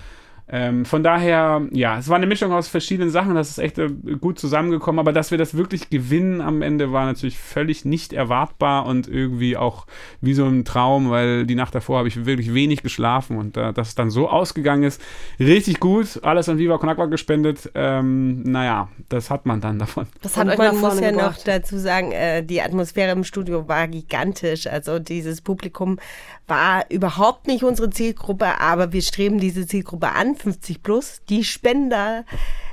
[0.50, 3.88] Ähm, von daher, ja, es war eine Mischung aus verschiedenen Sachen, das ist echt äh,
[4.18, 8.86] gut zusammengekommen, aber dass wir das wirklich gewinnen am Ende war natürlich völlig nicht erwartbar
[8.86, 9.86] und irgendwie auch
[10.22, 13.72] wie so ein Traum, weil die Nacht davor habe ich wirklich wenig geschlafen und äh,
[13.74, 15.02] dass es dann so ausgegangen ist,
[15.38, 20.06] richtig gut, alles an Viva Con Agua gespendet, ähm, naja, das hat man dann davon.
[20.22, 21.38] das hat Und euch man muss ja gebracht.
[21.38, 24.66] noch dazu sagen, äh, die Atmosphäre im Studio war gigantisch.
[24.66, 25.98] Also dieses Publikum
[26.48, 31.20] war überhaupt nicht unsere Zielgruppe, aber wir streben diese Zielgruppe an, 50 plus.
[31.28, 32.24] Die Spender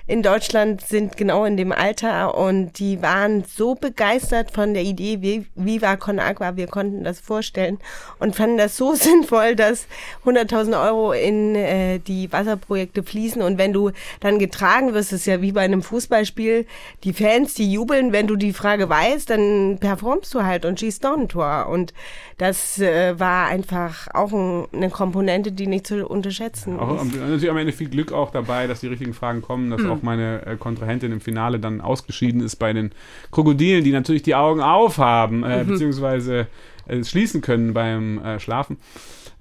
[0.07, 5.15] in Deutschland sind genau in dem Alter und die waren so begeistert von der Idee
[5.15, 7.79] Vi- Viva Con Agua, wir konnten das vorstellen
[8.19, 9.87] und fanden das so sinnvoll, dass
[10.23, 15.41] 100.000 Euro in äh, die Wasserprojekte fließen und wenn du dann getragen wirst, ist ja
[15.41, 16.67] wie bei einem Fußballspiel,
[17.03, 21.01] die Fans, die jubeln, wenn du die Frage weißt, dann performst du halt und schießt
[21.01, 21.95] noch ein Tor und
[22.37, 27.15] das äh, war einfach auch ein, eine Komponente, die nicht zu unterschätzen Auch, ist.
[27.15, 30.45] natürlich am Ende viel Glück auch dabei, dass die richtigen Fragen kommen, dass auch meine
[30.45, 32.91] äh, Kontrahentin im Finale dann ausgeschieden ist bei den
[33.31, 36.47] Krokodilen, die natürlich die Augen aufhaben, äh, beziehungsweise
[36.87, 38.77] äh, schließen können beim äh, Schlafen.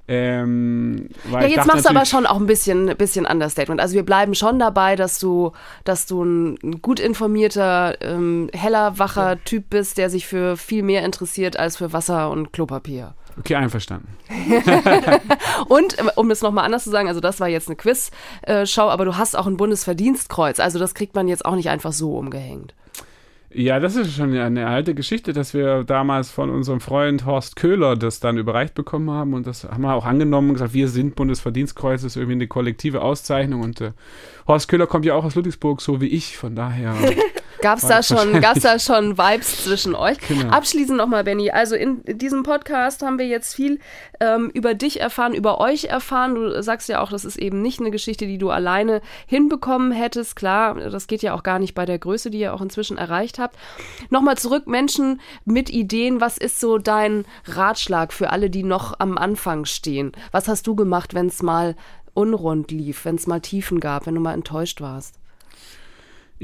[0.07, 3.81] Ähm, Ja, jetzt machst du aber schon auch ein bisschen, bisschen Understatement.
[3.81, 5.53] Also wir bleiben schon dabei, dass du,
[5.85, 11.05] dass du ein gut informierter, ähm, heller, wacher Typ bist, der sich für viel mehr
[11.05, 13.15] interessiert als für Wasser und Klopapier.
[13.39, 14.09] Okay, einverstanden.
[15.69, 19.05] Und ähm, um es nochmal anders zu sagen, also das war jetzt eine Quiz-Show, aber
[19.05, 20.61] du hast auch ein Bundesverdienstkreuz.
[20.61, 22.75] Also das kriegt man jetzt auch nicht einfach so umgehängt.
[23.57, 27.95] Ja, das ist schon eine alte Geschichte, dass wir damals von unserem Freund Horst Köhler
[27.95, 31.15] das dann überreicht bekommen haben und das haben wir auch angenommen und gesagt, wir sind
[31.15, 33.93] Bundesverdienstkreuz, das ist irgendwie eine kollektive Auszeichnung und äh,
[34.49, 36.97] Horst Köhler kommt ja auch aus Ludwigsburg, so wie ich, von daher.
[37.65, 40.19] Gab es da schon, gab's da schon Vibes zwischen euch?
[40.29, 40.51] Genau.
[40.51, 41.51] Abschließend nochmal, Benny.
[41.51, 43.79] Also in diesem Podcast haben wir jetzt viel
[44.21, 46.35] ähm, über dich erfahren, über euch erfahren.
[46.35, 50.37] Du sagst ja auch, das ist eben nicht eine Geschichte, die du alleine hinbekommen hättest.
[50.37, 53.39] Klar, das geht ja auch gar nicht bei der Größe, die ihr auch inzwischen erreicht
[53.39, 53.57] habt.
[54.11, 56.21] Nochmal zurück, Menschen mit Ideen.
[56.21, 60.13] Was ist so dein Ratschlag für alle, die noch am Anfang stehen?
[60.33, 61.77] Was hast du gemacht, wenn es mal
[62.13, 65.15] unrund lief, wenn es mal Tiefen gab, wenn du mal enttäuscht warst?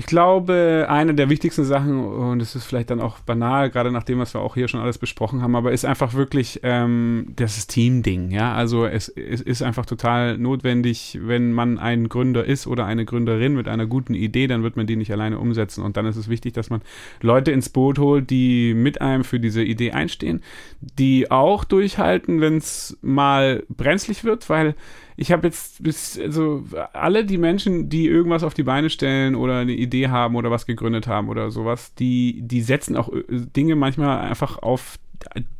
[0.01, 4.03] Ich glaube, eine der wichtigsten Sachen, und es ist vielleicht dann auch banal, gerade nach
[4.03, 7.67] dem, was wir auch hier schon alles besprochen haben, aber ist einfach wirklich ähm, das
[7.67, 8.31] Team-Ding.
[8.31, 8.55] Ja?
[8.55, 13.53] Also es, es ist einfach total notwendig, wenn man ein Gründer ist oder eine Gründerin
[13.53, 15.85] mit einer guten Idee, dann wird man die nicht alleine umsetzen.
[15.85, 16.81] Und dann ist es wichtig, dass man
[17.21, 20.41] Leute ins Boot holt, die mit einem für diese Idee einstehen,
[20.81, 24.75] die auch durchhalten, wenn es mal brenzlig wird, weil
[25.20, 29.59] ich habe jetzt bis, also alle die Menschen, die irgendwas auf die Beine stellen oder
[29.59, 33.76] eine Idee haben oder was gegründet haben oder sowas, die, die setzen auch äh, Dinge
[33.76, 34.98] manchmal einfach auf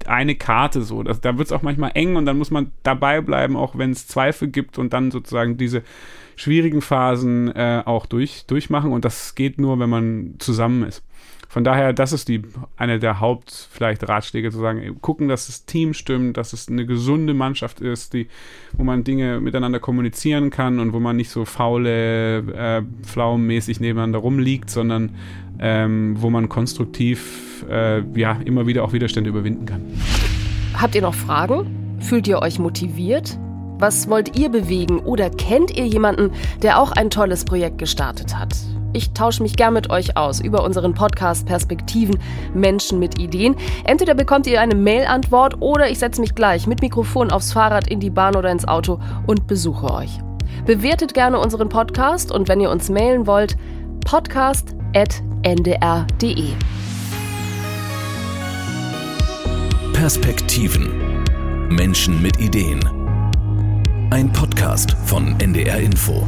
[0.07, 1.03] eine Karte so.
[1.03, 3.91] Das, da wird es auch manchmal eng und dann muss man dabei bleiben, auch wenn
[3.91, 5.83] es Zweifel gibt und dann sozusagen diese
[6.37, 8.93] schwierigen Phasen äh, auch durch, durchmachen.
[8.93, 11.05] Und das geht nur, wenn man zusammen ist.
[11.51, 12.43] Von daher, das ist die
[12.77, 16.87] eine der Haupt vielleicht Ratschläge zu sagen, gucken, dass das Team stimmt, dass es eine
[16.87, 18.29] gesunde Mannschaft ist, die,
[18.75, 24.21] wo man Dinge miteinander kommunizieren kann und wo man nicht so faule, äh, pflaumenmäßig nebeneinander
[24.21, 25.17] rumliegt, sondern
[25.59, 29.83] ähm, wo man konstruktiv äh, ja immer wieder auch Widerstände überwinden kann.
[30.75, 31.99] Habt ihr noch Fragen?
[31.99, 33.41] Fühlt ihr euch motiviert?
[33.81, 36.31] Was wollt ihr bewegen oder kennt ihr jemanden,
[36.63, 38.55] der auch ein tolles Projekt gestartet hat?
[38.93, 42.19] Ich tausche mich gern mit euch aus über unseren Podcast Perspektiven
[42.55, 43.55] Menschen mit Ideen.
[43.85, 48.01] Entweder bekommt ihr eine Mail-Antwort oder ich setze mich gleich mit Mikrofon aufs Fahrrad in
[48.01, 50.19] die Bahn oder ins Auto und besuche euch.
[50.67, 53.57] Bewertet gerne unseren Podcast und wenn ihr uns mailen wollt,
[54.05, 56.49] podcast.ndr.de.
[59.93, 60.91] Perspektiven.
[61.69, 62.81] Menschen mit Ideen.
[64.11, 66.27] Ein Podcast von NDR Info.